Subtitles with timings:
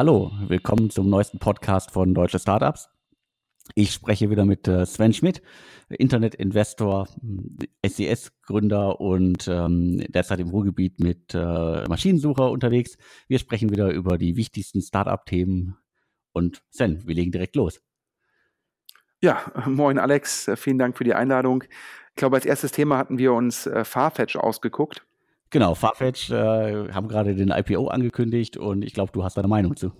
[0.00, 2.88] Hallo, willkommen zum neuesten Podcast von Deutsche Startups.
[3.74, 5.42] Ich spreche wieder mit äh, Sven Schmidt,
[5.90, 7.06] Internetinvestor,
[7.86, 12.96] SES-Gründer und ähm, derzeit im Ruhrgebiet mit äh, Maschinensucher unterwegs.
[13.28, 15.76] Wir sprechen wieder über die wichtigsten Startup-Themen.
[16.32, 17.82] Und Sven, wir legen direkt los.
[19.20, 21.64] Ja, moin Alex, vielen Dank für die Einladung.
[21.64, 25.06] Ich glaube, als erstes Thema hatten wir uns äh, Farfetch ausgeguckt.
[25.50, 29.76] Genau, Farfetch äh, haben gerade den IPO angekündigt und ich glaube, du hast deine Meinung
[29.76, 29.92] zu.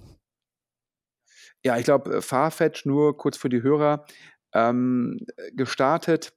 [1.64, 4.06] Ja, ich glaube, äh, Farfetch, nur kurz für die Hörer,
[4.54, 5.18] ähm,
[5.52, 6.32] gestartet,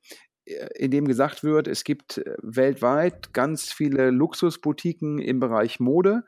[0.45, 6.23] äh, in dem gesagt wird, es gibt äh, weltweit ganz viele Luxusboutiquen im Bereich Mode.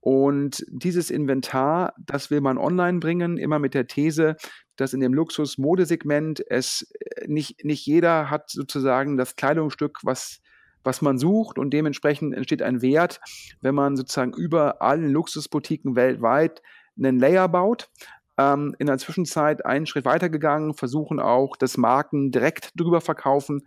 [0.00, 4.36] Und dieses Inventar, das will man online bringen, immer mit der These,
[4.76, 6.92] dass in dem Luxus-Modesegment es
[7.26, 10.40] nicht, nicht jeder hat sozusagen das Kleidungsstück, was,
[10.86, 13.20] was man sucht und dementsprechend entsteht ein Wert,
[13.60, 16.62] wenn man sozusagen über allen Luxusboutiquen weltweit
[16.96, 17.90] einen Layer baut
[18.38, 23.66] ähm, in der Zwischenzeit einen Schritt weitergegangen, versuchen auch das Marken direkt drüber verkaufen.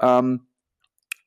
[0.00, 0.46] Ähm,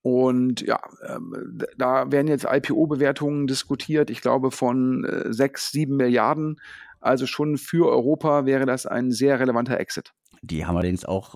[0.02, 6.62] und ja, ähm, da werden jetzt IPO-Bewertungen diskutiert, ich glaube von äh, 6, 7 Milliarden.
[7.02, 10.14] Also schon für Europa wäre das ein sehr relevanter Exit.
[10.42, 11.36] Die haben allerdings auch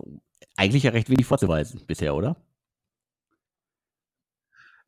[0.56, 2.38] eigentlich ja recht wenig vorzuweisen bisher, oder?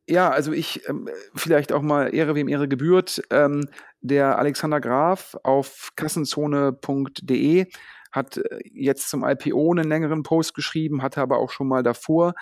[0.08, 3.22] Ja, also ich ähm, vielleicht auch mal Ehre wem Ehre gebührt.
[3.30, 3.70] Ähm,
[4.02, 7.68] der Alexander Graf auf kassenzone.de
[8.12, 12.34] hat äh, jetzt zum IPO einen längeren Post geschrieben, hatte aber auch schon mal davor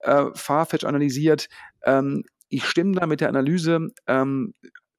[0.00, 1.48] äh, Farfetch analysiert.
[1.84, 4.54] Ähm, ich stimme da mit der Analyse ähm,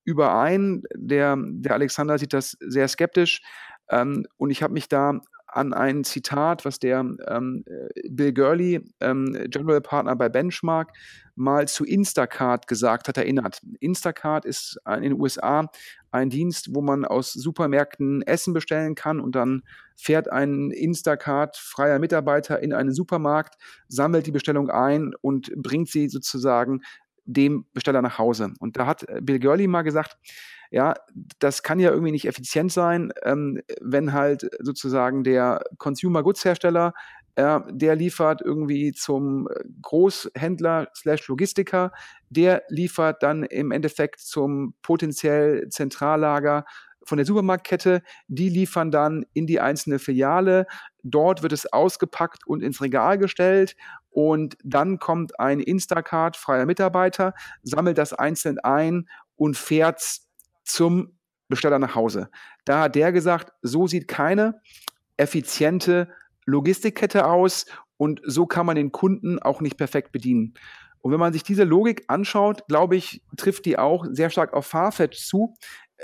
[0.06, 0.84] überein.
[0.96, 3.42] Der, der Alexander sieht das sehr skeptisch.
[3.90, 5.20] Ähm, und ich habe mich da
[5.52, 10.94] an ein Zitat, was der ähm, äh, Bill Gurley, ähm, General Partner bei Benchmark,
[11.36, 13.62] mal zu Instacart gesagt hat, erinnert.
[13.80, 15.70] Instacart ist in den USA
[16.12, 19.64] ein Dienst, wo man aus Supermärkten Essen bestellen kann und dann
[19.96, 23.56] fährt ein Instacart freier Mitarbeiter in einen Supermarkt,
[23.88, 26.82] sammelt die Bestellung ein und bringt sie sozusagen
[27.26, 28.54] dem Besteller nach Hause.
[28.60, 30.18] Und da hat Bill Gurley mal gesagt,
[30.72, 30.96] ja,
[31.40, 36.94] das kann ja irgendwie nicht effizient sein, ähm, wenn halt sozusagen der Consumer Goods Hersteller
[37.36, 39.48] äh, der liefert irgendwie zum
[39.82, 41.92] Großhändler slash Logistiker,
[42.30, 46.66] der liefert dann im Endeffekt zum potenziell Zentrallager
[47.04, 50.68] von der Supermarktkette, die liefern dann in die einzelne Filiale,
[51.04, 53.76] dort wird es ausgepackt und ins Regal gestellt
[54.10, 57.34] und dann kommt ein Instacart freier Mitarbeiter,
[57.64, 60.22] sammelt das einzeln ein und fährt
[60.72, 61.18] zum
[61.48, 62.30] Besteller nach Hause.
[62.66, 64.62] Da hat der gesagt, so sieht keine
[65.18, 66.10] effiziente
[66.46, 67.66] Logistikkette aus
[67.98, 70.56] und so kann man den Kunden auch nicht perfekt bedienen.
[71.02, 74.68] Und wenn man sich diese Logik anschaut, glaube ich, trifft die auch sehr stark auf
[74.68, 75.56] Farfetch zu.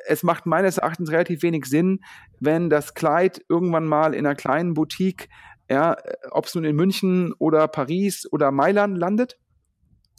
[0.05, 2.01] Es macht meines Erachtens relativ wenig Sinn,
[2.39, 5.29] wenn das Kleid irgendwann mal in einer kleinen Boutique,
[5.69, 5.95] ja,
[6.31, 9.37] ob es nun in München oder Paris oder Mailand landet,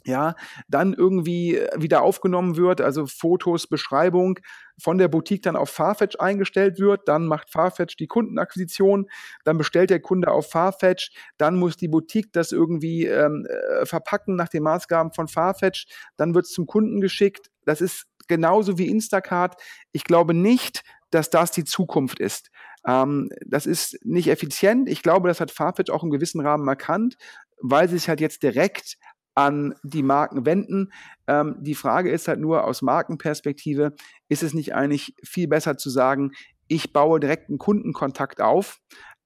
[0.09, 0.35] ja,
[0.67, 4.39] dann irgendwie äh, wieder aufgenommen wird, also Fotos, Beschreibung
[4.81, 9.09] von der Boutique dann auf Farfetch eingestellt wird, dann macht Farfetch die Kundenakquisition,
[9.43, 14.35] dann bestellt der Kunde auf Farfetch, dann muss die Boutique das irgendwie ähm, äh, verpacken
[14.35, 15.87] nach den Maßgaben von Farfetch,
[16.17, 17.49] dann wird es zum Kunden geschickt.
[17.65, 19.61] Das ist genauso wie Instacart.
[19.91, 22.49] Ich glaube nicht, dass das die Zukunft ist.
[22.87, 24.89] Ähm, das ist nicht effizient.
[24.89, 27.17] Ich glaube, das hat Farfetch auch im gewissen Rahmen erkannt,
[27.61, 28.97] weil sie sich halt jetzt direkt
[29.39, 30.91] an die Marken wenden.
[31.25, 33.93] Ähm, die Frage ist halt nur aus Markenperspektive,
[34.27, 36.31] ist es nicht eigentlich viel besser zu sagen,
[36.67, 38.81] ich baue direkt einen Kundenkontakt auf?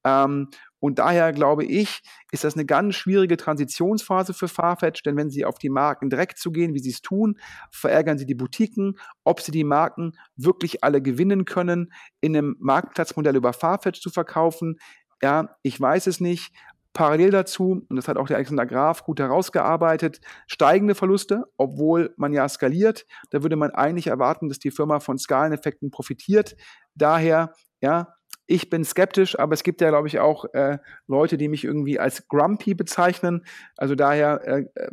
[0.05, 5.31] Ähm, und daher glaube ich, ist das eine ganz schwierige Transitionsphase für Farfetch, denn wenn
[5.31, 7.39] sie auf die Marken direkt zugehen, wie sie es tun,
[7.71, 8.99] verärgern sie die Boutiquen.
[9.23, 11.91] Ob sie die Marken wirklich alle gewinnen können,
[12.21, 14.77] in einem Marktplatzmodell über Farfetch zu verkaufen,
[15.23, 16.53] ja, ich weiß es nicht.
[16.93, 22.33] Parallel dazu, und das hat auch der Alexander Graf gut herausgearbeitet, steigende Verluste, obwohl man
[22.33, 23.05] ja skaliert.
[23.31, 26.55] Da würde man eigentlich erwarten, dass die Firma von Skaleneffekten profitiert.
[26.93, 28.13] Daher, ja,
[28.45, 31.99] ich bin skeptisch, aber es gibt ja, glaube ich, auch äh, Leute, die mich irgendwie
[31.99, 33.45] als grumpy bezeichnen.
[33.77, 34.89] Also daher äh, äh,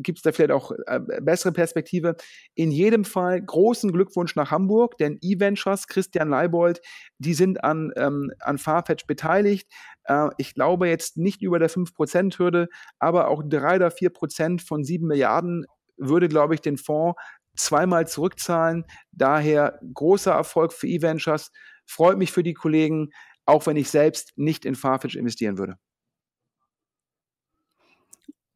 [0.00, 2.16] gibt es da vielleicht auch äh, bessere Perspektive.
[2.54, 6.82] In jedem Fall großen Glückwunsch nach Hamburg, denn E-Ventures, Christian Leibold,
[7.18, 9.68] die sind an, ähm, an Farfetch beteiligt.
[10.04, 15.06] Äh, ich glaube jetzt nicht über der 5%-Hürde, aber auch 3 oder 4% von 7
[15.06, 15.64] Milliarden
[15.96, 17.18] würde, glaube ich, den Fonds
[17.56, 18.84] zweimal zurückzahlen.
[19.12, 21.50] Daher großer Erfolg für E-Ventures.
[21.86, 23.10] Freut mich für die Kollegen,
[23.46, 25.76] auch wenn ich selbst nicht in Farfetch investieren würde.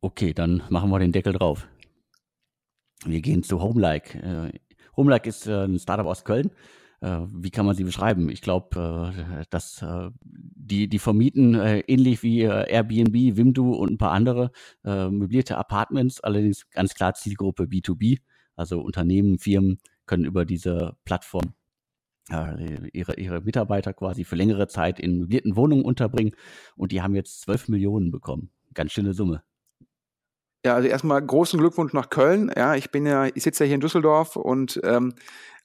[0.01, 1.67] Okay, dann machen wir den Deckel drauf.
[3.05, 4.19] Wir gehen zu Homelike.
[4.19, 4.59] Äh,
[4.97, 6.51] Homelike ist äh, ein Startup aus Köln.
[7.01, 8.29] äh, wie kann man sie beschreiben?
[8.29, 14.51] Ich glaube, dass die, die vermieten äh, ähnlich wie Airbnb, Wimdu und ein paar andere
[14.85, 18.19] möblierte Apartments, allerdings ganz klar Zielgruppe B2B.
[18.57, 21.55] Also Unternehmen, Firmen können über diese Plattform
[22.31, 26.35] ihre, ihre Mitarbeiter quasi für längere Zeit in möblierten Wohnungen unterbringen.
[26.77, 28.51] Und die haben jetzt 12 Millionen bekommen.
[28.75, 29.43] Ganz schöne Summe.
[30.65, 32.51] Ja, also erstmal großen Glückwunsch nach Köln.
[32.55, 35.15] Ja, ich bin ja, ich sitze ja hier in Düsseldorf und ähm,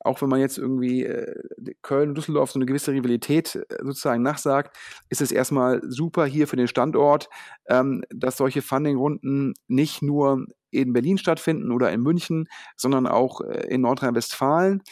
[0.03, 1.33] auch wenn man jetzt irgendwie äh,
[1.81, 4.77] Köln und Düsseldorf so eine gewisse Rivalität äh, sozusagen nachsagt,
[5.09, 7.29] ist es erstmal super hier für den Standort,
[7.67, 13.67] ähm, dass solche Funding-Runden nicht nur in Berlin stattfinden oder in München, sondern auch äh,
[13.67, 14.83] in Nordrhein-Westfalen.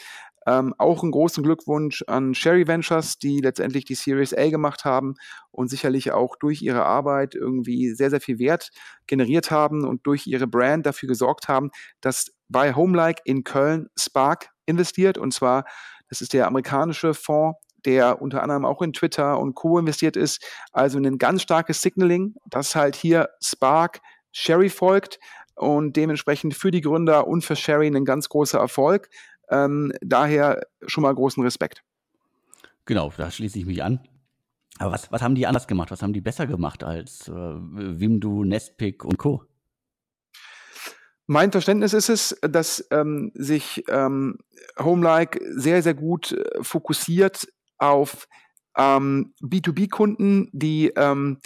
[0.46, 5.14] Ähm, auch einen großen Glückwunsch an Sherry Ventures, die letztendlich die Series A gemacht haben
[5.50, 8.70] und sicherlich auch durch ihre Arbeit irgendwie sehr, sehr viel Wert
[9.06, 14.50] generiert haben und durch ihre Brand dafür gesorgt haben, dass bei Homelike in Köln Spark
[14.66, 15.18] investiert.
[15.18, 15.64] Und zwar,
[16.08, 19.78] das ist der amerikanische Fonds, der unter anderem auch in Twitter und Co.
[19.78, 20.44] investiert ist.
[20.72, 24.00] Also ein ganz starkes Signaling, dass halt hier Spark
[24.32, 25.18] Sherry folgt
[25.54, 29.08] und dementsprechend für die Gründer und für Sherry ein ganz großer Erfolg.
[29.52, 31.84] Ähm, daher schon mal großen Respekt.
[32.86, 34.00] Genau, da schließe ich mich an.
[34.78, 35.90] Aber was, was haben die anders gemacht?
[35.90, 39.44] Was haben die besser gemacht als äh, Wimdu, Nestpick und Co.?
[41.26, 44.38] Mein Verständnis ist es, dass ähm, sich ähm,
[44.78, 47.46] Homelike sehr, sehr gut äh, fokussiert
[47.78, 48.26] auf
[48.76, 51.38] ähm, B2B-Kunden, die ähm,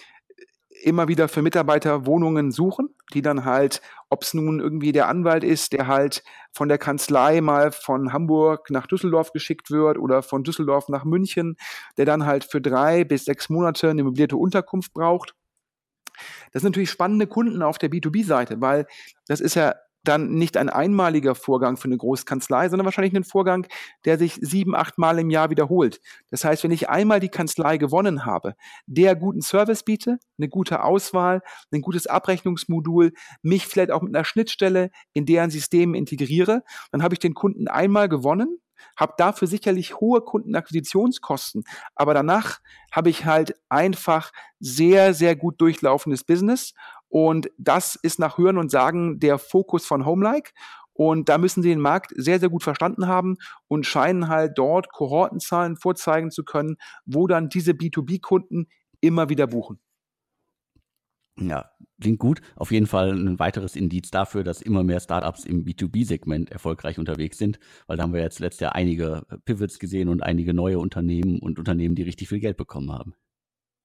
[0.83, 3.81] immer wieder für Mitarbeiter Wohnungen suchen, die dann halt,
[4.11, 6.23] ob es nun irgendwie der Anwalt ist, der halt
[6.53, 11.57] von der Kanzlei mal von Hamburg nach Düsseldorf geschickt wird oder von Düsseldorf nach München,
[11.97, 15.35] der dann halt für drei bis sechs Monate eine möblierte Unterkunft braucht.
[16.53, 18.87] Das sind natürlich spannende Kunden auf der B2B-Seite, weil
[19.27, 19.75] das ist ja
[20.09, 23.67] dann nicht ein einmaliger Vorgang für eine Großkanzlei, sondern wahrscheinlich ein Vorgang,
[24.05, 26.01] der sich sieben, acht Mal im Jahr wiederholt.
[26.31, 28.55] Das heißt, wenn ich einmal die Kanzlei gewonnen habe,
[28.87, 31.43] der guten Service biete, eine gute Auswahl,
[31.73, 33.13] ein gutes Abrechnungsmodul,
[33.43, 36.63] mich vielleicht auch mit einer Schnittstelle in deren System integriere,
[36.93, 38.59] dann habe ich den Kunden einmal gewonnen
[38.97, 41.65] habe dafür sicherlich hohe Kundenakquisitionskosten,
[41.95, 42.59] aber danach
[42.93, 46.73] habe ich halt einfach sehr, sehr gut durchlaufendes Business
[47.09, 50.53] und das ist nach Hören und Sagen der Fokus von Homelike.
[50.93, 53.37] Und da müssen sie den Markt sehr, sehr gut verstanden haben
[53.69, 58.69] und scheinen halt dort Kohortenzahlen vorzeigen zu können, wo dann diese B2B-Kunden
[59.01, 59.79] immer wieder buchen.
[61.39, 61.71] Ja,
[62.01, 62.41] klingt gut.
[62.57, 67.37] Auf jeden Fall ein weiteres Indiz dafür, dass immer mehr Startups im B2B-Segment erfolgreich unterwegs
[67.37, 71.41] sind, weil da haben wir jetzt letztes Jahr einige Pivots gesehen und einige neue Unternehmen
[71.41, 73.15] und Unternehmen, die richtig viel Geld bekommen haben.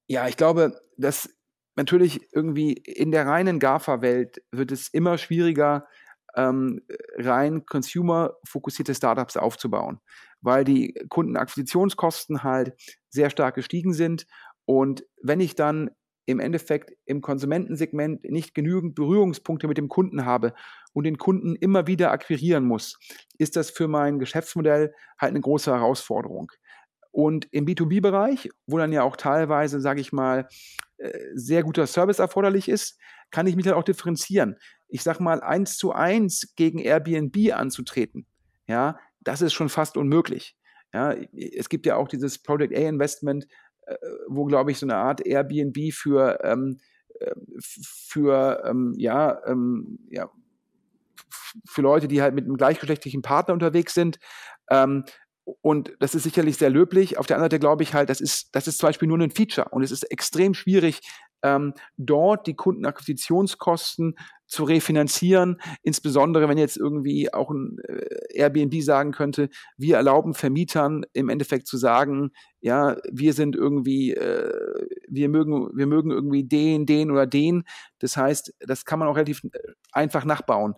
[0.08, 1.30] Ja, ich glaube, dass
[1.76, 5.88] natürlich irgendwie in der reinen GAFA-Welt wird es immer schwieriger,
[6.36, 6.82] ähm,
[7.18, 10.00] rein consumer-fokussierte Startups aufzubauen,
[10.42, 12.74] weil die Kundenakquisitionskosten halt
[13.10, 14.26] sehr stark gestiegen sind.
[14.66, 15.92] Und wenn ich dann
[16.26, 20.54] im Endeffekt im Konsumentensegment nicht genügend Berührungspunkte mit dem Kunden habe
[20.94, 22.98] und den Kunden immer wieder akquirieren muss,
[23.38, 26.52] ist das für mein Geschäftsmodell halt eine große Herausforderung.
[27.12, 30.48] Und im B2B-Bereich, wo dann ja auch teilweise, sage ich mal,
[30.98, 32.98] äh, sehr guter Service erforderlich ist,
[33.32, 34.58] kann ich mich dann auch differenzieren.
[34.88, 38.26] Ich sage mal, eins zu eins gegen Airbnb anzutreten,
[38.68, 40.56] ja, das ist schon fast unmöglich.
[40.94, 43.48] Ja, es gibt ja auch dieses Project A Investment,
[43.86, 43.96] äh,
[44.28, 46.80] wo, glaube ich, so eine Art Airbnb für, ähm,
[47.20, 50.30] äh, für ähm, ja, ähm, ja,
[51.66, 54.20] für Leute, die halt mit einem gleichgeschlechtlichen Partner unterwegs sind,
[54.70, 55.06] ähm,
[55.62, 57.18] und das ist sicherlich sehr löblich.
[57.18, 59.32] Auf der anderen Seite glaube ich halt, das ist, das ist zum Beispiel nur ein
[59.32, 61.02] Feature und es ist extrem schwierig,
[61.44, 69.12] ähm, dort die Kundenakquisitionskosten zu refinanzieren, insbesondere wenn jetzt irgendwie auch ein äh, Airbnb sagen
[69.12, 75.70] könnte, wir erlauben Vermietern im Endeffekt zu sagen, ja, wir sind irgendwie, äh, wir mögen,
[75.76, 77.64] wir mögen irgendwie den, den oder den.
[78.00, 79.60] Das heißt, das kann man auch relativ äh,
[79.94, 80.76] einfach nachbauen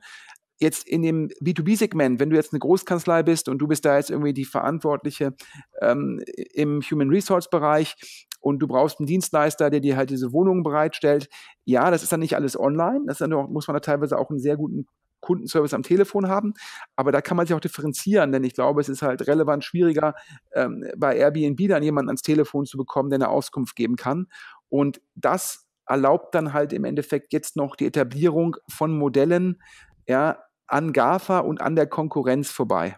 [0.59, 4.09] jetzt in dem B2B-Segment, wenn du jetzt eine Großkanzlei bist und du bist da jetzt
[4.09, 5.33] irgendwie die Verantwortliche
[5.81, 6.21] ähm,
[6.53, 11.29] im Human Resource-Bereich und du brauchst einen Dienstleister, der dir halt diese Wohnungen bereitstellt,
[11.65, 14.29] ja, das ist dann nicht alles online, das dann auch, muss man da teilweise auch
[14.29, 14.85] einen sehr guten
[15.23, 16.53] Kundenservice am Telefon haben,
[16.95, 20.13] aber da kann man sich auch differenzieren, denn ich glaube, es ist halt relevant schwieriger,
[20.53, 24.27] ähm, bei Airbnb dann jemanden ans Telefon zu bekommen, der eine Auskunft geben kann.
[24.69, 29.61] Und das erlaubt dann halt im Endeffekt jetzt noch die Etablierung von Modellen,
[30.07, 32.97] ja, an GAFA und an der Konkurrenz vorbei.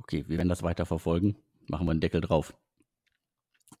[0.00, 1.36] Okay, wir werden das weiter verfolgen.
[1.68, 2.54] Machen wir einen Deckel drauf.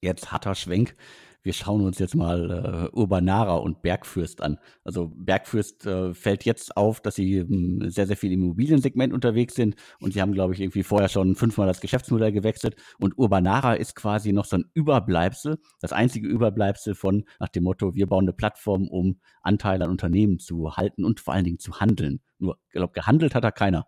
[0.00, 0.94] Jetzt harter Schwenk
[1.42, 4.58] wir schauen uns jetzt mal äh, Urbanara und Bergfürst an.
[4.84, 9.54] Also Bergfürst äh, fällt jetzt auf, dass sie ähm, sehr, sehr viel im Immobiliensegment unterwegs
[9.54, 13.74] sind und sie haben, glaube ich, irgendwie vorher schon fünfmal das Geschäftsmodell gewechselt und Urbanara
[13.74, 18.24] ist quasi noch so ein Überbleibsel, das einzige Überbleibsel von nach dem Motto, wir bauen
[18.24, 22.20] eine Plattform, um Anteile an Unternehmen zu halten und vor allen Dingen zu handeln.
[22.38, 23.86] Nur, ich glaube, gehandelt hat da keiner.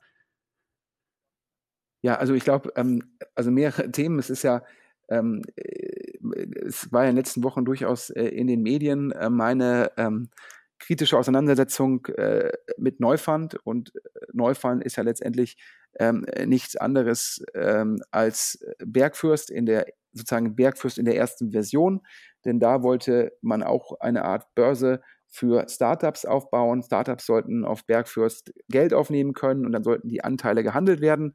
[2.03, 3.03] Ja, also ich glaube, ähm,
[3.35, 4.19] also mehrere Themen.
[4.19, 4.63] Es ist ja
[5.11, 9.31] ähm, äh, es war ja in den letzten Wochen durchaus äh, in den Medien äh,
[9.31, 10.31] meine ähm,
[10.79, 14.01] kritische Auseinandersetzung äh, mit Neufund und äh,
[14.33, 15.57] Neufund ist ja letztendlich
[15.99, 22.01] ähm, nichts anderes ähm, als Bergfürst in der sozusagen Bergfürst in der ersten Version,
[22.45, 26.83] denn da wollte man auch eine Art Börse für Startups aufbauen.
[26.83, 31.35] Startups sollten auf Bergfürst Geld aufnehmen können und dann sollten die Anteile gehandelt werden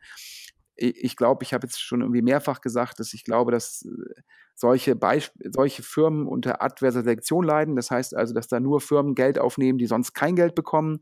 [0.75, 4.21] ich glaube, ich habe jetzt schon irgendwie mehrfach gesagt, dass ich glaube, dass äh,
[4.55, 7.75] solche, Beisp solche Firmen unter adverser Selektion leiden.
[7.75, 10.99] Das heißt also, dass da nur Firmen Geld aufnehmen, die sonst kein Geld bekommen.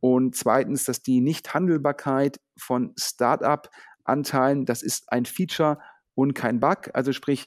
[0.00, 5.78] Und zweitens, dass die Nichthandelbarkeit von Start-up-Anteilen, das ist ein Feature
[6.14, 6.90] und kein Bug.
[6.94, 7.46] Also sprich,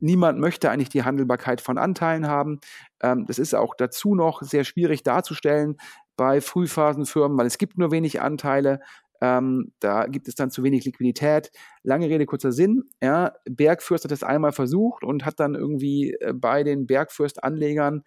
[0.00, 2.60] niemand möchte eigentlich die Handelbarkeit von Anteilen haben.
[3.00, 5.76] Ähm, das ist auch dazu noch sehr schwierig darzustellen
[6.16, 8.80] bei Frühphasenfirmen, weil es gibt nur wenig Anteile.
[9.20, 11.50] Ähm, da gibt es dann zu wenig Liquidität.
[11.82, 12.84] Lange Rede, kurzer Sinn.
[13.02, 18.02] Ja, Bergfürst hat das einmal versucht und hat dann irgendwie äh, bei den Bergfürst-Anlegern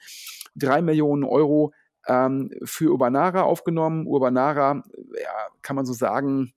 [0.56, 1.74] drei Millionen Euro
[2.08, 4.08] ähm, für Urbanara aufgenommen.
[4.08, 4.84] Urbanara,
[5.22, 6.54] ja, kann man so sagen,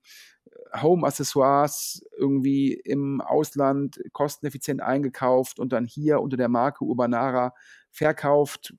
[0.81, 7.55] Home-Accessoires irgendwie im Ausland kosteneffizient eingekauft und dann hier unter der Marke Urbanara
[7.91, 8.75] verkauft.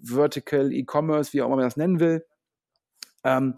[0.00, 2.24] Vertical E-Commerce, wie auch immer man das nennen will.
[3.22, 3.54] Ähm,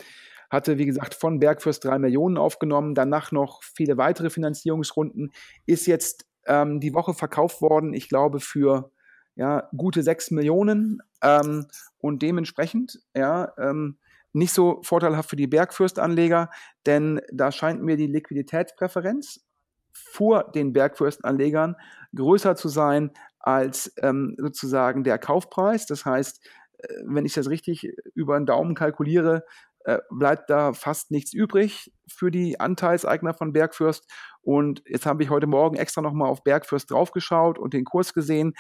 [0.51, 5.33] hatte, wie gesagt, von Bergfürst drei Millionen aufgenommen, danach noch viele weitere Finanzierungsrunden,
[5.67, 8.91] ist jetzt ähm, die Woche verkauft worden, ich glaube, für
[9.35, 11.67] ja, gute sechs Millionen ähm,
[11.99, 13.99] und dementsprechend, ja, ähm,
[14.33, 16.51] nicht so vorteilhaft für die Bergfürstanleger,
[16.85, 19.47] denn da scheint mir die Liquiditätspräferenz
[19.93, 21.77] vor den Bergfürstanlegern
[22.15, 25.87] größer zu sein als ähm, sozusagen der Kaufpreis.
[25.87, 26.47] Das heißt,
[26.79, 29.45] äh, wenn ich das richtig über den Daumen kalkuliere,
[29.87, 34.05] äh, bleibt da fast nichts übrig für die Anteilseigner von Bergfürst.
[34.43, 38.55] Und jetzt habe ich heute Morgen extra nochmal auf Bergfürst draufgeschaut und den Kurs gesehen.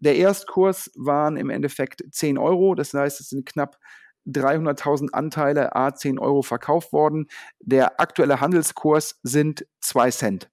[0.00, 3.78] Der Erstkurs waren im Endeffekt 10 Euro, das heißt, es sind knapp
[4.26, 7.28] 300.000 Anteile a 10 Euro verkauft worden.
[7.60, 10.50] Der aktuelle Handelskurs sind 2 Cent.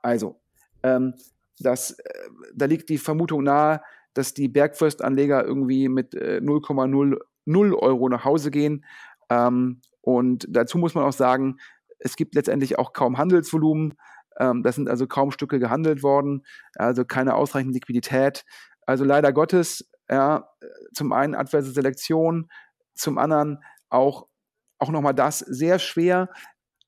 [0.00, 0.40] Also,
[0.82, 1.14] ähm,
[1.58, 2.12] das, äh,
[2.54, 3.82] da liegt die Vermutung nahe,
[4.14, 8.86] dass die Bergfürstanleger irgendwie mit äh, 0,00 Euro nach Hause gehen.
[9.30, 11.56] Ähm, und dazu muss man auch sagen,
[11.98, 13.94] es gibt letztendlich auch kaum Handelsvolumen.
[14.38, 16.44] Ähm, das sind also kaum Stücke gehandelt worden,
[16.74, 18.44] also keine ausreichende Liquidität.
[18.86, 20.48] Also leider Gottes, ja,
[20.92, 22.50] zum einen adverse Selektion,
[22.94, 24.26] zum anderen auch,
[24.78, 26.28] auch nochmal das sehr schwer,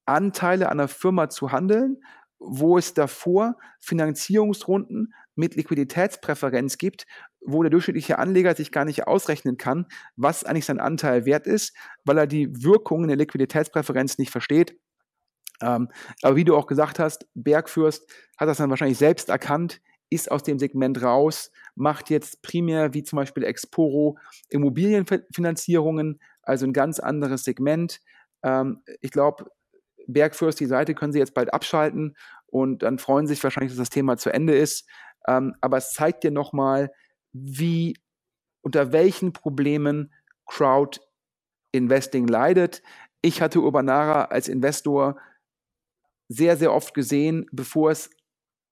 [0.05, 2.03] Anteile an einer Firma zu handeln,
[2.39, 7.07] wo es davor Finanzierungsrunden mit Liquiditätspräferenz gibt,
[7.45, 11.77] wo der durchschnittliche Anleger sich gar nicht ausrechnen kann, was eigentlich sein Anteil wert ist,
[12.05, 14.79] weil er die Wirkungen der Liquiditätspräferenz nicht versteht.
[15.61, 15.89] Ähm,
[16.23, 19.81] aber wie du auch gesagt hast, Bergfürst hat das dann wahrscheinlich selbst erkannt,
[20.11, 24.19] ist aus dem Segment raus, macht jetzt primär wie zum Beispiel Exporo
[24.51, 28.01] Immobilienfinanzierungen, also ein ganz anderes Segment.
[28.43, 29.51] Ähm, ich glaube,
[30.07, 33.91] Bergfürst, die Seite können sie jetzt bald abschalten und dann freuen sich wahrscheinlich, dass das
[33.91, 34.87] Thema zu Ende ist.
[35.27, 36.91] Ähm, aber es zeigt dir nochmal,
[37.33, 37.97] wie,
[38.63, 40.13] unter welchen Problemen
[40.47, 41.01] Crowd
[41.73, 42.83] Investing leidet.
[43.23, 45.19] Ich hatte Urbanara als Investor
[46.29, 48.11] sehr, sehr oft gesehen, bevor es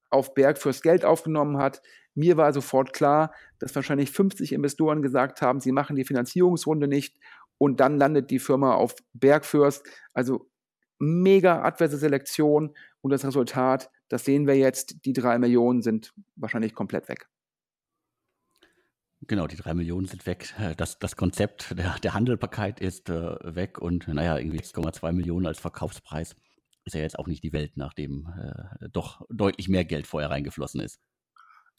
[0.09, 1.81] auf Berg fürs Geld aufgenommen hat.
[2.13, 7.17] Mir war sofort klar, dass wahrscheinlich 50 Investoren gesagt haben, sie machen die Finanzierungsrunde nicht
[7.57, 9.87] und dann landet die Firma auf Bergfürst.
[10.13, 10.49] Also
[10.99, 16.75] mega adverse Selektion und das Resultat, das sehen wir jetzt, die drei Millionen sind wahrscheinlich
[16.75, 17.27] komplett weg.
[19.27, 20.53] Genau, die drei Millionen sind weg.
[20.77, 25.59] Das, das Konzept der, der Handelbarkeit ist äh, weg und naja, irgendwie 6,2 Millionen als
[25.59, 26.35] Verkaufspreis
[26.85, 30.81] ist ja jetzt auch nicht die Welt, nachdem äh, doch deutlich mehr Geld vorher reingeflossen
[30.81, 30.99] ist.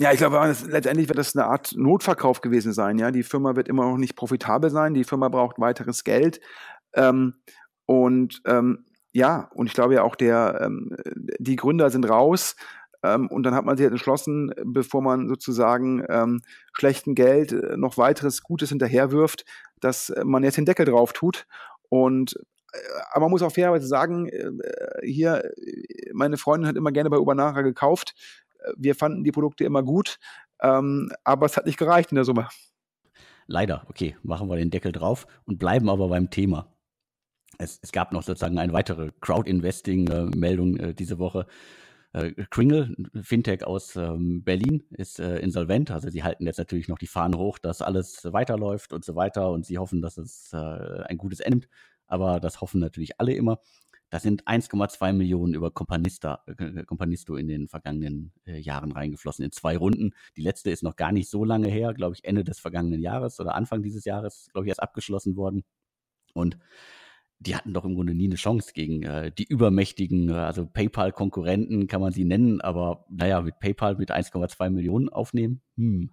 [0.01, 0.37] Ja, ich glaube,
[0.69, 2.99] letztendlich wird das eine Art Notverkauf gewesen sein.
[2.99, 4.95] Ja, die Firma wird immer noch nicht profitabel sein.
[4.95, 6.41] Die Firma braucht weiteres Geld.
[6.95, 7.35] Ähm,
[7.87, 10.97] und ähm, ja, und ich glaube ja auch der, ähm,
[11.39, 12.57] die Gründer sind raus.
[13.03, 16.43] Ähm, und dann hat man sich halt entschlossen, bevor man sozusagen ähm,
[16.73, 19.45] schlechten Geld äh, noch weiteres Gutes hinterherwirft,
[19.81, 21.47] dass man jetzt den Deckel drauf tut.
[21.89, 22.37] Und
[22.73, 22.79] äh,
[23.11, 24.51] aber man muss auch fairerweise sagen, äh,
[25.03, 25.51] hier,
[26.13, 28.15] meine Freundin hat immer gerne bei Ubanara gekauft.
[28.77, 30.19] wir fanden die Produkte immer gut,
[30.61, 32.49] ähm, aber es hat nicht gereicht in der Summe.
[33.49, 36.73] Leider, okay, machen wir den Deckel drauf und bleiben aber beim Thema.
[37.59, 41.47] Es, es gab noch sozusagen eine weitere Crowd-Investing-Meldung diese Woche.
[42.13, 45.91] Äh, Kringle, Fintech aus ähm, Berlin, ist äh, insolvent.
[45.91, 49.51] Also sie halten jetzt natürlich noch die Fahnen hoch, dass alles weiterläuft und so weiter
[49.51, 51.69] und sie hoffen, dass es äh, ein gutes Ende.
[52.07, 53.59] Aber das hoffen natürlich alle immer.
[54.11, 59.53] Da sind 1,2 Millionen über Companista, äh, Companisto in den vergangenen äh, Jahren reingeflossen, in
[59.53, 60.11] zwei Runden.
[60.37, 63.41] Die letzte ist noch gar nicht so lange her, glaube ich, Ende des vergangenen Jahres
[63.41, 65.65] oder Anfang dieses Jahres, glaube ich, erst abgeschlossen worden.
[66.35, 66.59] Und
[67.43, 71.87] die hatten doch im Grunde nie eine Chance gegen äh, die übermächtigen, äh, also PayPal-Konkurrenten
[71.87, 75.61] kann man sie nennen, aber naja, mit PayPal mit 1,2 Millionen aufnehmen.
[75.77, 76.11] Hm.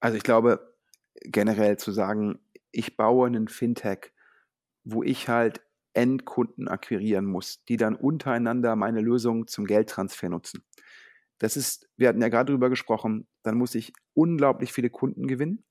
[0.00, 0.74] Also ich glaube,
[1.22, 2.38] generell zu sagen,
[2.72, 4.12] ich baue einen Fintech,
[4.84, 5.60] wo ich halt
[5.92, 10.62] Endkunden akquirieren muss, die dann untereinander meine Lösung zum Geldtransfer nutzen.
[11.38, 15.64] Das ist, wir hatten ja gerade darüber gesprochen, dann muss ich unglaublich viele Kunden gewinnen.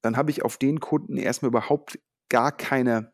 [0.00, 3.12] Dann habe ich auf den Kunden erstmal überhaupt gar keine,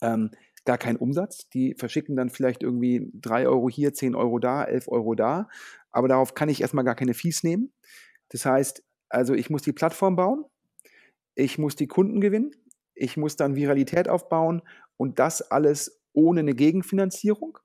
[0.00, 0.30] ähm,
[0.64, 1.48] gar keinen Umsatz.
[1.48, 5.48] Die verschicken dann vielleicht irgendwie drei Euro hier, zehn Euro da, elf Euro da.
[5.90, 7.72] Aber darauf kann ich erstmal gar keine Fees nehmen.
[8.28, 10.44] Das heißt, also ich muss die Plattform bauen,
[11.34, 12.50] ich muss die Kunden gewinnen,
[12.94, 14.62] ich muss dann Viralität aufbauen
[14.96, 17.58] und das alles ohne eine Gegenfinanzierung.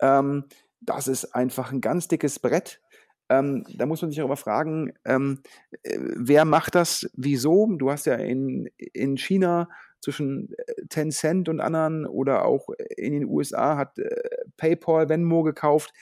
[0.00, 0.44] Ähm,
[0.80, 2.80] das ist einfach ein ganz dickes Brett.
[3.28, 5.40] Ähm, da muss man sich auch aber fragen, ähm,
[5.82, 7.66] äh, wer macht das, wieso?
[7.76, 9.68] Du hast ja in, in China
[10.06, 14.20] zwischen äh, Tencent und anderen oder auch in den USA hat äh,
[14.56, 15.92] PayPal Venmo gekauft.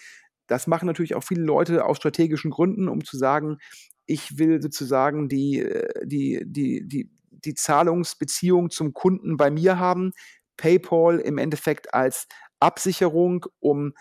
[0.47, 3.57] Das machen natürlich auch viele Leute aus strategischen Gründen, um zu sagen,
[4.05, 10.13] ich will sozusagen die, äh, die, die, die, die Zahlungsbeziehung zum Kunden bei mir haben.
[10.59, 12.29] PayPal im Endeffekt als
[12.61, 13.95] Absicherung, um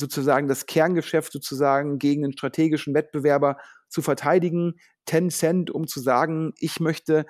[0.00, 3.58] sozusagen das Kerngeschäft sozusagen gegen einen strategischen Wettbewerber
[3.90, 4.80] zu verteidigen.
[5.04, 7.26] Tencent, um zu sagen, ich möchte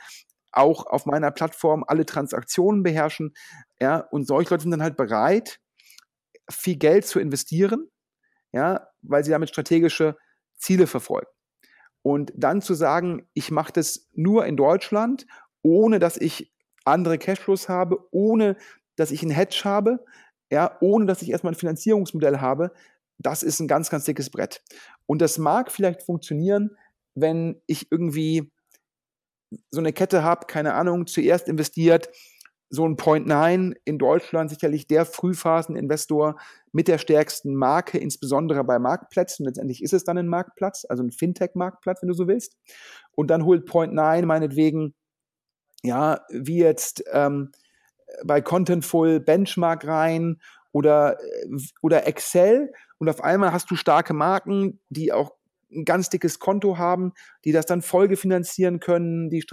[0.52, 3.34] auch auf meiner Plattform alle Transaktionen beherrschen.
[3.80, 5.60] Ja, und solche Leute sind dann halt bereit,
[6.50, 7.88] viel Geld zu investieren,
[8.52, 10.16] ja, weil sie damit strategische
[10.56, 11.30] Ziele verfolgen.
[12.02, 15.26] Und dann zu sagen, ich mache das nur in Deutschland,
[15.62, 16.52] ohne dass ich
[16.84, 18.56] andere Cashflows habe, ohne
[18.96, 20.04] dass ich einen Hedge habe,
[20.50, 22.72] ja, ohne dass ich erstmal ein Finanzierungsmodell habe,
[23.18, 24.62] das ist ein ganz, ganz dickes Brett.
[25.06, 26.76] Und das mag vielleicht funktionieren,
[27.14, 28.50] wenn ich irgendwie
[29.70, 32.10] so eine Kette habe, keine Ahnung, zuerst investiert,
[32.70, 36.38] so ein Point 9 in Deutschland sicherlich der Frühphaseninvestor
[36.72, 39.44] mit der stärksten Marke, insbesondere bei Marktplätzen.
[39.44, 42.56] Letztendlich ist es dann ein Marktplatz, also ein Fintech-Marktplatz, wenn du so willst.
[43.14, 44.94] Und dann holt Point 9 meinetwegen
[45.82, 47.50] ja, wie jetzt ähm,
[48.24, 51.48] bei Contentful Benchmark rein oder, äh,
[51.82, 55.32] oder Excel und auf einmal hast du starke Marken, die auch
[55.74, 57.12] ein ganz dickes Konto haben,
[57.44, 59.44] die das dann folgefinanzieren können, die,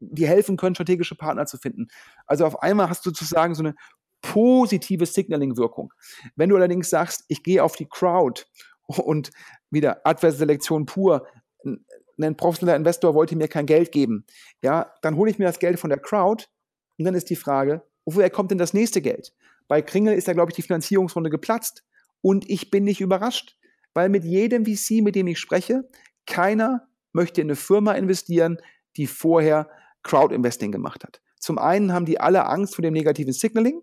[0.00, 1.88] die, helfen können, strategische Partner zu finden.
[2.26, 3.74] Also auf einmal hast du sozusagen so eine
[4.22, 5.92] positive Signaling-Wirkung.
[6.36, 8.44] Wenn du allerdings sagst, ich gehe auf die Crowd
[8.86, 9.30] und
[9.70, 11.26] wieder Adverse-Selektion pur,
[11.64, 14.24] ein professioneller Investor wollte mir kein Geld geben,
[14.62, 16.46] ja, dann hole ich mir das Geld von der Crowd
[16.98, 19.34] und dann ist die Frage, woher kommt denn das nächste Geld?
[19.68, 21.84] Bei Kringel ist ja, glaube ich, die Finanzierungsrunde geplatzt
[22.20, 23.57] und ich bin nicht überrascht,
[23.98, 25.82] weil mit jedem VC, mit dem ich spreche,
[26.24, 28.58] keiner möchte in eine Firma investieren,
[28.96, 29.68] die vorher
[30.04, 31.20] Crowd-Investing gemacht hat.
[31.40, 33.82] Zum einen haben die alle Angst vor dem negativen Signaling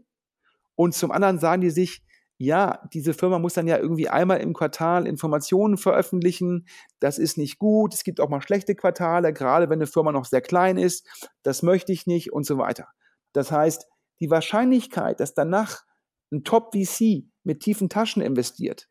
[0.75, 2.01] und zum anderen sagen die sich,
[2.37, 6.65] ja, diese Firma muss dann ja irgendwie einmal im Quartal Informationen veröffentlichen.
[7.01, 7.93] Das ist nicht gut.
[7.93, 11.05] Es gibt auch mal schlechte Quartale, gerade wenn eine Firma noch sehr klein ist.
[11.43, 12.87] Das möchte ich nicht und so weiter.
[13.33, 13.85] Das heißt,
[14.21, 15.83] die Wahrscheinlichkeit, dass danach
[16.31, 18.87] ein Top-VC mit tiefen Taschen investiert,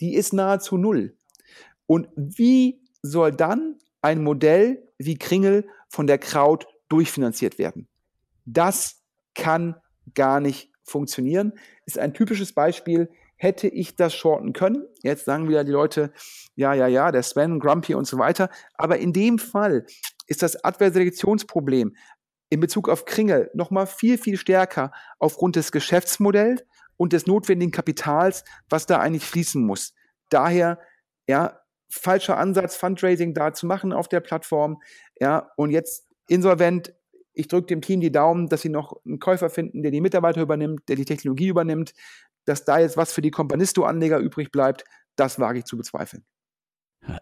[0.00, 1.16] die ist nahezu null.
[1.86, 7.88] Und wie soll dann ein Modell wie Kringel von der Kraut durchfinanziert werden?
[8.44, 9.02] Das
[9.34, 9.76] kann
[10.14, 11.52] gar nicht funktionieren.
[11.86, 14.86] Ist ein typisches Beispiel, hätte ich das shorten können.
[15.02, 16.12] Jetzt sagen wieder die Leute,
[16.56, 18.50] ja, ja, ja, der Sven, Grumpy und so weiter.
[18.74, 19.86] Aber in dem Fall
[20.26, 21.94] ist das Adverselektionsproblem
[22.50, 26.62] in Bezug auf Kringel nochmal viel, viel stärker aufgrund des Geschäftsmodells
[27.00, 29.94] und des notwendigen Kapitals, was da eigentlich fließen muss.
[30.28, 30.78] Daher,
[31.26, 31.58] ja,
[31.90, 34.82] falscher Ansatz, Fundraising da zu machen auf der Plattform,
[35.18, 36.92] ja, und jetzt insolvent
[37.32, 40.42] ich drücke dem Team die Daumen, dass sie noch einen Käufer finden, der die Mitarbeiter
[40.42, 41.94] übernimmt, der die Technologie übernimmt.
[42.44, 44.84] Dass da jetzt was für die Companisto-Anleger übrig bleibt,
[45.16, 46.24] das wage ich zu bezweifeln.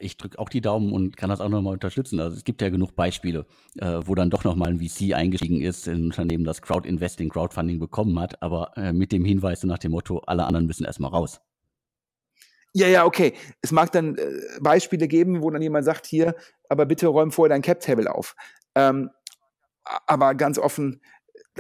[0.01, 2.19] Ich drücke auch die Daumen und kann das auch nochmal unterstützen.
[2.21, 3.47] Also es gibt ja genug Beispiele,
[3.79, 7.79] äh, wo dann doch nochmal ein VC eingestiegen ist, in ein Unternehmen, das Crowd-Investing, Crowdfunding
[7.79, 11.41] bekommen hat, aber äh, mit dem Hinweis nach dem Motto, alle anderen müssen erstmal raus.
[12.75, 13.35] Ja, ja, okay.
[13.63, 16.35] Es mag dann äh, Beispiele geben, wo dann jemand sagt, hier,
[16.69, 18.35] aber bitte räum vorher dein Cap-Table auf.
[18.75, 19.11] Ähm,
[20.07, 21.01] aber ganz offen,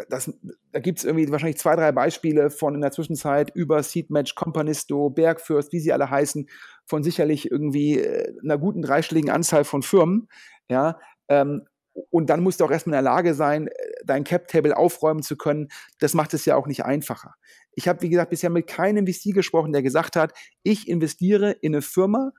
[0.08, 0.32] das,
[0.72, 5.10] da gibt es irgendwie wahrscheinlich zwei, drei Beispiele von in der Zwischenzeit über Seedmatch, Companisto,
[5.10, 6.48] Bergfürst, wie sie alle heißen,
[6.88, 10.28] von sicherlich irgendwie äh, einer guten dreistelligen Anzahl von Firmen.
[10.68, 10.98] Ja,
[11.28, 11.66] ähm,
[12.10, 13.72] und dann musst du auch erstmal in der Lage sein, äh,
[14.04, 15.68] dein Cap-Table aufräumen zu können.
[16.00, 17.34] Das macht es ja auch nicht einfacher.
[17.72, 21.74] Ich habe, wie gesagt, bisher mit keinem VC gesprochen, der gesagt hat, ich investiere in
[21.74, 22.32] eine Firma,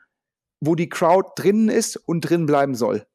[0.59, 3.05] wo die Crowd drinnen ist und drin bleiben soll.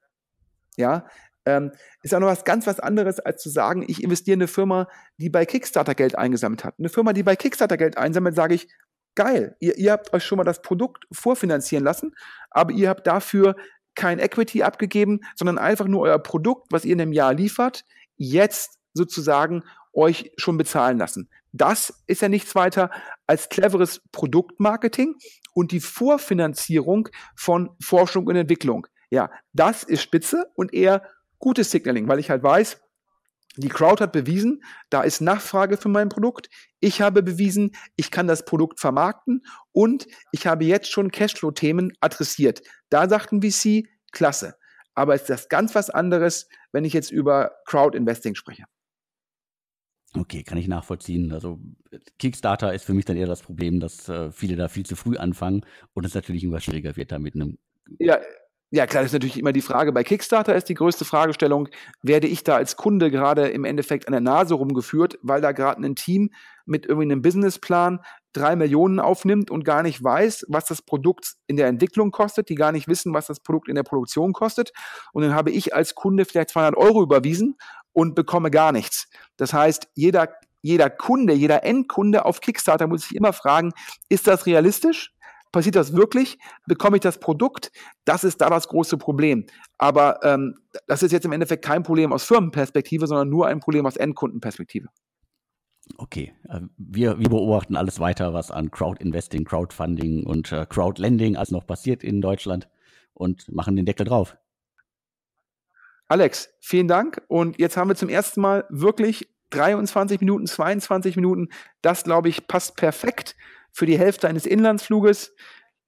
[0.77, 1.07] Ja,
[1.47, 4.49] ähm, ist auch noch was ganz was anderes, als zu sagen, ich investiere in eine
[4.49, 6.75] Firma, die bei Kickstarter Geld eingesammelt hat.
[6.79, 8.68] Eine Firma, die bei Kickstarter Geld einsammelt, sage ich,
[9.14, 12.14] geil, ihr, ihr habt euch schon mal das Produkt vorfinanzieren lassen,
[12.50, 13.57] aber ihr habt dafür
[13.94, 17.85] kein Equity abgegeben, sondern einfach nur euer Produkt, was ihr in einem Jahr liefert,
[18.16, 21.29] jetzt sozusagen euch schon bezahlen lassen.
[21.53, 22.90] Das ist ja nichts weiter
[23.27, 25.16] als cleveres Produktmarketing
[25.53, 28.88] und die Vorfinanzierung von Forschung und Entwicklung.
[29.11, 31.03] Ja, das ist spitze und eher
[31.38, 32.81] gutes Signaling, weil ich halt weiß,
[33.57, 36.49] die Crowd hat bewiesen, da ist Nachfrage für mein Produkt.
[36.81, 42.62] Ich habe bewiesen, ich kann das Produkt vermarkten und ich habe jetzt schon Cashflow-Themen adressiert.
[42.90, 44.57] Da sagten VC, klasse.
[44.95, 48.64] Aber ist das ganz was anderes, wenn ich jetzt über Crowd-Investing spreche.
[50.17, 51.33] Okay, kann ich nachvollziehen.
[51.33, 51.59] Also
[52.21, 55.17] Kickstarter ist für mich dann eher das Problem, dass äh, viele da viel zu früh
[55.17, 57.59] anfangen und es natürlich immer schwieriger wird, da mit einem
[57.99, 58.19] ja,
[58.74, 59.92] ja, klar, das ist natürlich immer die Frage.
[59.92, 61.68] Bei Kickstarter ist die größte Fragestellung,
[62.02, 65.80] werde ich da als Kunde gerade im Endeffekt an der Nase rumgeführt, weil da gerade
[65.80, 66.30] ein Team
[66.66, 68.00] mit irgendwie einem Businessplan
[68.32, 72.56] drei Millionen aufnimmt und gar nicht weiß, was das Produkt in der Entwicklung kostet, die
[72.56, 74.72] gar nicht wissen, was das Produkt in der Produktion kostet.
[75.12, 77.56] Und dann habe ich als Kunde vielleicht 200 Euro überwiesen
[77.92, 79.08] und bekomme gar nichts.
[79.37, 83.70] Das heißt, jeder, jeder Kunde, jeder Endkunde auf Kickstarter muss sich immer fragen,
[84.08, 85.13] ist das realistisch?
[85.55, 86.37] Passiert das wirklich?
[86.67, 87.71] Bekomme ich das Produkt?
[88.05, 89.47] Das ist da das große Problem.
[89.79, 90.57] Aber ähm,
[90.88, 94.88] das ist jetzt im Endeffekt kein Problem aus Firmenperspektive, sondern nur ein Problem aus Endkundenperspektive.
[95.97, 101.53] Okay, äh, wir, wir beobachten alles weiter, was an Crowd-Investing, Crowdfunding und äh, Crowdlending als
[101.53, 102.69] noch passiert in Deutschland
[103.12, 104.37] und machen den Deckel drauf.
[106.09, 107.23] Alex, vielen Dank.
[107.29, 111.49] Und jetzt haben wir zum ersten Mal wirklich 23 Minuten, 22 Minuten.
[111.81, 113.37] Das, glaube ich, passt perfekt
[113.74, 115.34] für die Hälfte eines Inlandsfluges.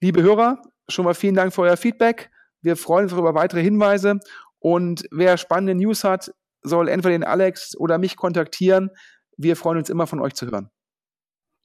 [0.00, 2.30] Liebe Hörer, schon mal vielen Dank für euer Feedback.
[2.60, 4.18] Wir freuen uns über weitere Hinweise.
[4.58, 8.90] Und wer spannende News hat, soll entweder den Alex oder mich kontaktieren.
[9.36, 10.70] Wir freuen uns immer von euch zu hören.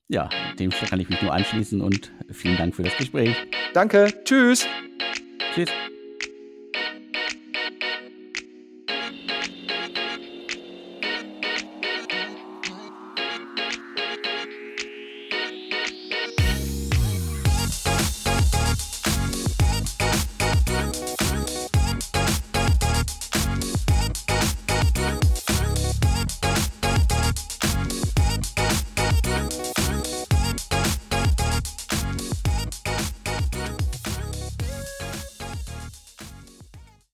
[0.08, 0.30] Ja,
[0.60, 3.36] dem kann ich mich nur anschließen und vielen Dank für das Gespräch.
[3.74, 4.14] Danke.
[4.24, 4.68] Tschüss.
[5.56, 5.70] Tschüss.